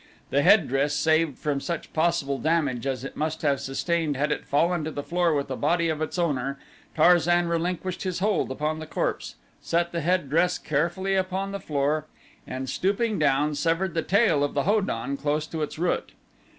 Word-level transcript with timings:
The 0.31 0.41
headdress 0.41 0.95
saved 0.95 1.37
from 1.37 1.59
such 1.61 1.93
possible 1.93 2.39
damage 2.39 2.87
as 2.87 3.03
it 3.03 3.15
must 3.15 3.43
have 3.43 3.59
sustained 3.61 4.17
had 4.17 4.31
it 4.31 4.47
fallen 4.47 4.83
to 4.83 4.89
the 4.89 5.03
floor 5.03 5.35
with 5.35 5.47
the 5.47 5.55
body 5.55 5.89
of 5.89 6.01
its 6.01 6.17
owner, 6.17 6.57
Tarzan 6.95 7.47
relinquished 7.47 8.01
his 8.01 8.17
hold 8.17 8.49
upon 8.49 8.79
the 8.79 8.87
corpse, 8.87 9.35
set 9.61 9.91
the 9.91 10.01
headdress 10.01 10.57
carefully 10.57 11.13
upon 11.13 11.51
the 11.51 11.59
floor 11.59 12.07
and 12.47 12.67
stooping 12.67 13.19
down 13.19 13.53
severed 13.53 13.93
the 13.93 14.01
tail 14.01 14.43
of 14.43 14.55
the 14.55 14.63
Ho 14.63 14.81
don 14.81 15.17
close 15.17 15.45
to 15.45 15.61
its 15.61 15.77
root. 15.77 16.13